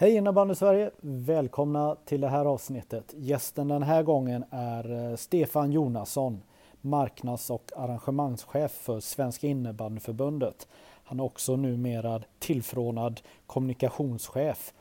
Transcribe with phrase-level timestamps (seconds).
[0.00, 0.90] Hej innebandy Sverige!
[1.00, 3.14] Välkomna till det här avsnittet.
[3.16, 6.42] Gästen den här gången är eh, Stefan Jonasson,
[6.80, 10.68] marknads och arrangemangschef för Svenska innebandyförbundet.
[11.04, 14.74] Han är också numera tillförordnad kommunikationschef.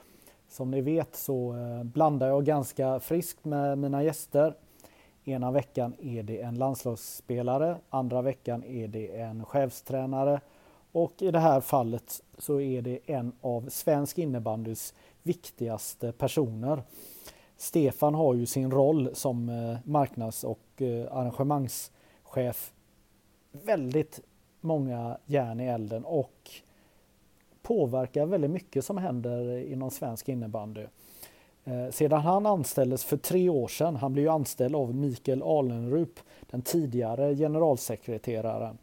[0.50, 4.54] Som ni vet så eh, blandar jag ganska friskt med mina gäster.
[5.24, 10.42] Ena veckan är det en landslagsspelare, andra veckan är det en chefstränare
[10.92, 14.94] och i det här fallet så är det en av svensk innebandys
[15.24, 16.84] viktigaste personer.
[17.58, 22.74] Stefan har ju sin roll som eh, marknads och eh, arrangemangschef
[23.52, 24.20] väldigt
[24.62, 26.52] många järn i elden och
[27.62, 30.86] påverkar väldigt mycket som händer inom svensk innebandy.
[31.64, 36.20] Eh, sedan han anställdes för tre år sedan, han blev ju anställd av Mikael Alenrup,
[36.50, 38.78] den tidigare generalsekreteraren.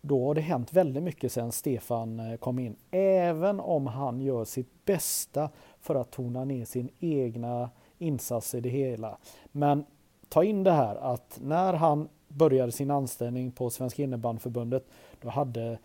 [0.00, 2.76] Då har det hänt väldigt mycket sedan Stefan eh, kom in.
[2.90, 5.50] Även om han gör sitt bästa
[5.80, 9.18] för att tona ner sin egna insats i det hela.
[9.52, 9.84] Men
[10.28, 14.86] ta in det här att när han började sin anställning på Svenska innebandyförbundet
[15.20, 15.78] då hade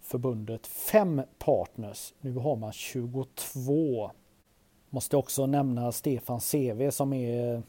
[0.00, 2.14] förbundet fem partners.
[2.20, 4.10] Nu har man 22.
[4.90, 7.62] Måste också nämna Stefans CV som är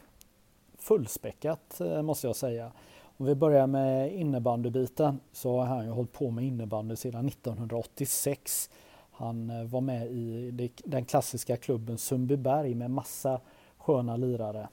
[0.78, 2.72] fullspäckat eh, måste jag säga.
[3.20, 8.70] Om vi börjar med innebandybiten så har han ju hållit på med innebandy sedan 1986.
[9.12, 13.42] Han eh, var med i den klassiska klubben Sundbyberg med massa
[13.78, 14.68] sköna lirare.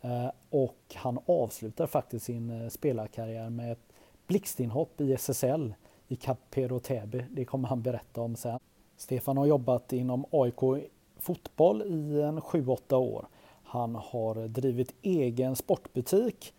[0.00, 3.92] Eh, och han avslutar faktiskt sin eh, spelarkarriär med ett
[4.26, 5.74] blixtinhopp i SSL
[6.08, 7.24] i Capero Täby.
[7.30, 8.58] Det kommer han berätta om sen.
[8.96, 13.26] Stefan har jobbat inom AIK fotboll i en 7-8 år.
[13.64, 16.54] Han har drivit egen sportbutik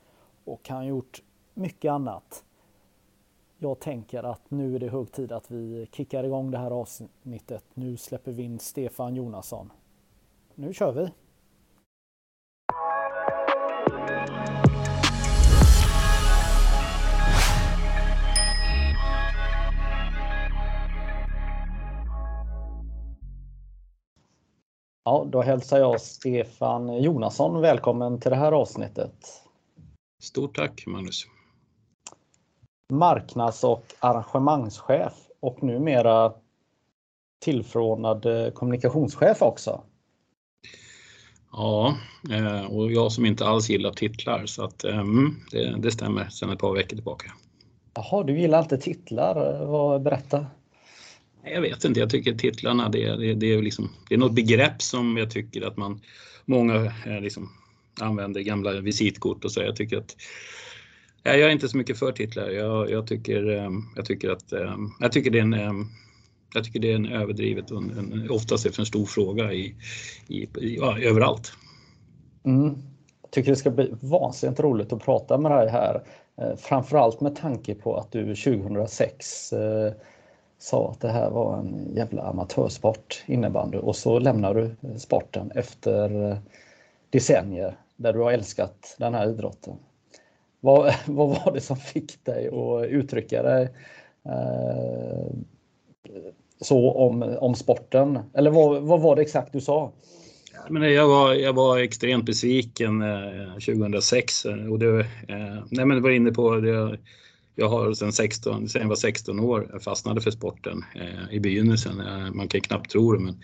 [0.48, 2.44] och han har gjort mycket annat.
[3.58, 7.64] Jag tänker att nu är det hög tid att vi kickar igång det här avsnittet.
[7.74, 9.72] Nu släpper vi in Stefan Jonasson.
[10.56, 11.12] Nu kör vi!
[25.04, 29.47] Ja, då hälsar jag Stefan Jonasson välkommen till det här avsnittet.
[30.20, 31.28] Stort tack Magnus.
[32.94, 36.34] Marknads och arrangemangschef och numera
[37.40, 39.84] tillförordnad eh, kommunikationschef också.
[41.52, 41.98] Ja,
[42.32, 46.50] eh, och jag som inte alls gillar titlar så att mm, det, det stämmer sedan
[46.50, 47.32] ett par veckor tillbaka.
[47.94, 49.66] Jaha, du gillar inte titlar?
[49.66, 50.46] Vad, berätta.
[51.44, 54.82] Jag vet inte, jag tycker titlarna det, det, det, är, liksom, det är något begrepp
[54.82, 56.02] som jag tycker att man
[56.46, 57.50] många liksom,
[58.02, 59.62] använder gamla visitkort och så.
[59.62, 60.16] Jag tycker att
[61.24, 62.50] jag är inte så mycket för titlar.
[62.50, 65.74] Jag, jag tycker, eh, jag tycker att eh, jag tycker det är en eh,
[66.54, 69.54] jag tycker det är en överdrivet och en, en, oftast är för en stor fråga
[69.54, 69.76] i,
[70.28, 71.54] i, i ja, överallt.
[72.44, 72.76] Mm.
[73.22, 76.02] Jag tycker det ska bli vansinnigt roligt att prata med dig här.
[76.58, 79.94] Framförallt med tanke på att du 2006 eh,
[80.60, 86.38] sa att det här var en jävla amatörsport innebandy och så lämnar du sporten efter
[87.10, 89.74] decennier där du har älskat den här idrotten.
[90.60, 93.70] Vad, vad var det som fick dig att uttrycka dig
[94.26, 95.32] eh,
[96.62, 98.20] så om, om sporten?
[98.34, 99.92] Eller vad, vad var det exakt du sa?
[100.70, 105.90] Men jag, var, jag var extremt besviken eh, 2006 eh, och det, eh, nej men
[105.90, 106.98] det var inne på det.
[107.56, 112.00] Jag har sedan 16, sen jag var 16 år fastnade för sporten eh, i begynnelsen.
[112.00, 113.42] Eh, man kan knappt tro det men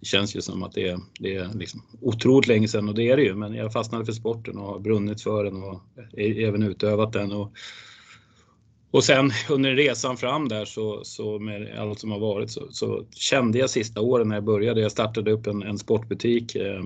[0.00, 3.10] det känns ju som att det är, det är liksom otroligt länge sedan och det
[3.10, 5.80] är det ju, men jag fastnade för sporten och har brunnit för den och
[6.18, 7.32] även utövat den.
[7.32, 7.52] Och,
[8.90, 13.04] och sen under resan fram där så, så med allt som har varit så, så,
[13.10, 16.84] kände jag sista åren när jag började, jag startade upp en, en sportbutik eh,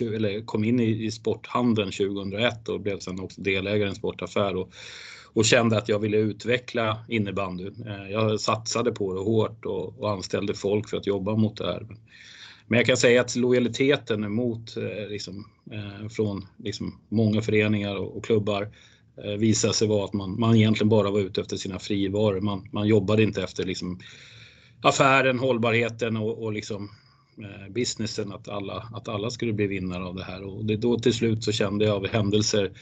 [0.00, 4.56] eller kom in i, i sporthandeln 2001 och blev sen också delägare i en sportaffär.
[4.56, 4.72] Och,
[5.32, 7.66] och kände att jag ville utveckla innebandy.
[7.86, 11.66] Eh, jag satsade på det hårt och, och anställde folk för att jobba mot det
[11.66, 11.86] här.
[12.66, 18.16] Men jag kan säga att lojaliteten mot, eh, liksom, eh, från liksom, många föreningar och,
[18.16, 18.68] och klubbar
[19.38, 22.40] visade sig vara att man, man egentligen bara var ute efter sina frivaror.
[22.40, 24.00] Man, man jobbade inte efter liksom,
[24.82, 26.90] affären, hållbarheten och, och liksom,
[27.38, 30.42] eh, businessen, att alla, att alla skulle bli vinnare av det här.
[30.42, 32.72] Och det, då till slut så kände jag av händelser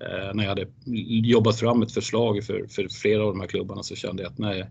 [0.00, 0.66] Eh, när jag hade
[1.26, 4.38] jobbat fram ett förslag för, för flera av de här klubbarna så kände jag att
[4.38, 4.66] nej,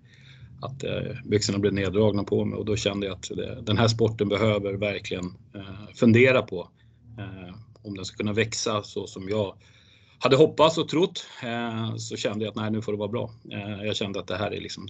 [0.62, 3.88] att eh, byxorna blev neddragna på mig och då kände jag att det, den här
[3.88, 5.25] sporten behöver verkligen
[5.56, 6.69] eh, fundera på
[7.81, 9.56] om den ska kunna växa så som jag
[10.19, 11.27] hade hoppats och trott.
[11.98, 13.31] Så kände jag att nej, nu får det vara bra.
[13.83, 14.88] Jag kände att det här är liksom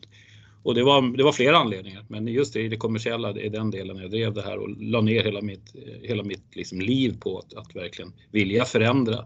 [0.63, 3.97] och det var, det var flera anledningar, men just det, det kommersiella är den delen
[3.97, 7.53] jag drev det här och la ner hela mitt, hela mitt liksom liv på att,
[7.53, 9.25] att verkligen vilja förändra.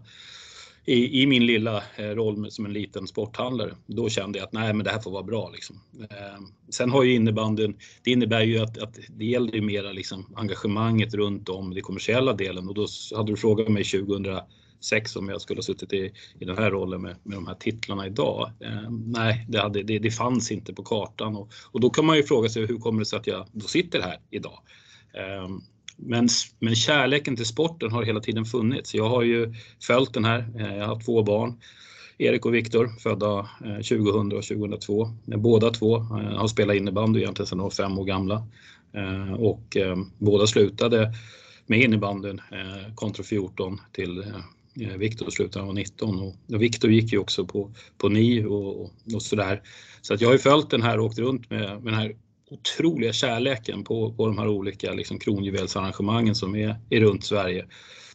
[0.84, 4.74] I, i, min lilla eh, roll som en liten sporthandlare, då kände jag att nej
[4.74, 5.50] men det här får vara bra.
[5.50, 5.80] Liksom.
[6.10, 10.34] Eh, sen har ju innebandyn, det innebär ju att, att det gäller ju mera liksom
[10.36, 12.86] engagemanget runt om den kommersiella delen och då
[13.16, 17.02] hade du frågat mig 2006 om jag skulle ha suttit i, i den här rollen
[17.02, 18.50] med, med de här titlarna idag.
[18.60, 22.16] Eh, nej, det, hade, det, det, fanns inte på kartan och, och då kan man
[22.16, 24.58] ju fråga sig hur kommer det sig att jag då sitter här idag?
[25.14, 25.48] Eh,
[26.02, 28.94] men, men kärleken till sporten har hela tiden funnits.
[28.94, 30.48] Jag har ju följt den här.
[30.58, 31.60] Eh, jag har två barn.
[32.18, 35.10] Erik och Viktor, födda eh, 2000 och 2002.
[35.24, 38.46] Båda två eh, har spelat innebandy egentligen sedan de var fem år gamla.
[39.38, 39.76] Och
[40.18, 41.14] båda slutade
[41.66, 42.40] med innebandyn
[42.94, 44.24] kontra 14 till
[44.96, 48.80] Viktor slutade när han var 19 och Viktor gick ju också på, på NI och,
[49.14, 49.62] och sådär.
[50.00, 52.14] Så att jag har ju följt den här och åkt runt med, med den här
[52.50, 57.66] otroliga kärleken på, på de här olika liksom, kronjuvelsarrangemangen som är, är runt Sverige.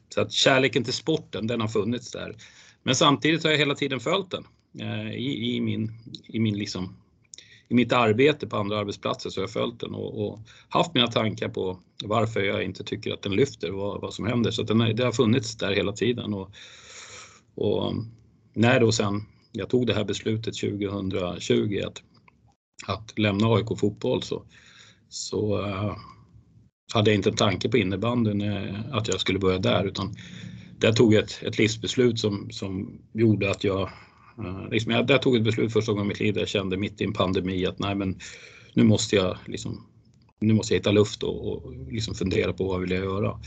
[0.10, 2.36] Så att kärleken till sporten, den har funnits där.
[2.84, 4.46] Men samtidigt har jag hela tiden följt den
[4.80, 5.92] eh, i, i, min,
[6.28, 6.98] i min liksom
[7.68, 10.40] i mitt arbete på andra arbetsplatser så har jag följt den och, och,
[10.70, 14.52] haft mina tankar på varför jag inte tycker att den lyfter, vad, vad som händer.
[14.52, 16.34] Så den, det har funnits där hela tiden.
[16.34, 16.52] Och,
[17.56, 17.94] och
[18.54, 22.02] när då sen jag tog det här beslutet 2020 att,
[22.88, 24.44] att lämna AIK fotboll så,
[25.10, 25.98] så uh,
[26.94, 30.16] hade jag inte en tanke på innebandyn uh, att jag skulle börja där utan
[30.80, 33.90] där tog jag ett, ett livsbeslut som, som gjorde att jag
[34.40, 36.78] Uh, liksom jag, där tog ett beslut första gången i mitt liv där jag kände
[36.78, 38.20] mitt i en pandemi att nej men
[38.74, 39.88] nu måste jag liksom,
[40.40, 43.40] nu måste jag hitta luft och, och liksom fundera på vad vill jag göra.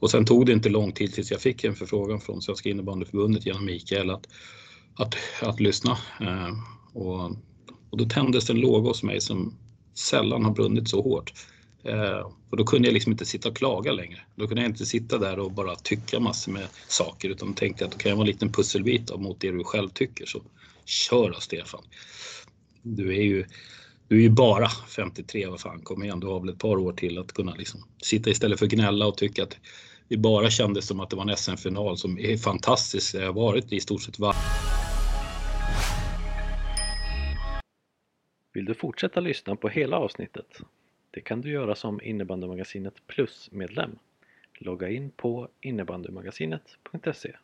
[0.00, 3.46] Och sen tog det inte lång tid tills jag fick en förfrågan från Svenska innebandyförbundet
[3.46, 4.26] genom Mikael att,
[4.94, 5.98] att, att lyssna.
[6.20, 6.52] Uh,
[6.92, 7.36] och,
[7.94, 9.54] och då tändes en låga hos mig som
[9.94, 11.32] sällan har brunnit så hårt.
[11.84, 14.18] Eh, och då kunde jag liksom inte sitta och klaga längre.
[14.36, 17.92] Då kunde jag inte sitta där och bara tycka massor med saker utan tänkte att
[17.92, 20.26] då kan jag vara en liten pusselbit av mot det du själv tycker.
[20.26, 20.42] Så
[20.84, 21.82] kör då Stefan.
[22.82, 23.44] Du är ju,
[24.08, 26.92] du är ju bara 53, vad fan, kom igen, du har väl ett par år
[26.92, 29.56] till att kunna liksom sitta istället för att gnälla och tycka att
[30.08, 33.12] det bara kändes som att det var en SM-final som är fantastisk.
[33.12, 34.63] Det har varit i stort sett varje
[38.54, 40.60] Vill du fortsätta lyssna på hela avsnittet?
[41.10, 43.98] Det kan du göra som Innebandymagasinet Plus-medlem.
[44.54, 47.36] Logga in på innebandymagasinet.se